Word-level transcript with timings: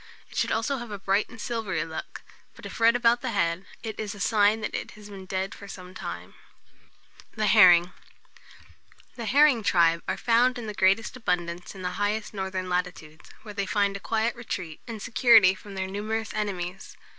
It 0.31 0.35
should 0.35 0.51
also 0.51 0.77
have 0.77 0.89
a 0.89 0.97
bright 0.97 1.29
and 1.29 1.39
silvery 1.39 1.85
look; 1.85 2.23
but 2.55 2.65
if 2.65 2.79
red 2.79 2.95
about 2.95 3.21
the 3.21 3.29
head, 3.33 3.65
it 3.83 3.99
is 3.99 4.15
a 4.15 4.19
sign 4.19 4.61
that 4.61 4.73
it 4.73 4.93
has 4.97 5.11
been 5.11 5.27
dead 5.27 5.53
for 5.53 5.67
some 5.67 5.93
time. 5.93 6.33
[Illustration: 6.33 7.35
THE 7.37 7.45
HERRING.] 7.45 7.81
THE 7.83 7.85
HERRING. 7.91 8.01
The 9.17 9.25
herring 9.25 9.63
tribe 9.63 10.01
are 10.07 10.17
found 10.17 10.57
in 10.57 10.65
the 10.65 10.73
greatest 10.73 11.15
abundance 11.17 11.75
in 11.75 11.83
the 11.83 11.99
highest 12.01 12.33
northern 12.33 12.67
latitudes, 12.67 13.29
where 13.43 13.53
they 13.53 13.67
find 13.67 13.95
a 13.95 13.99
quiet 13.99 14.35
retreat, 14.35 14.81
and 14.87 14.99
security 14.99 15.53
from 15.53 15.75
their 15.75 15.85
numerous 15.85 16.33
enemies. 16.33 16.97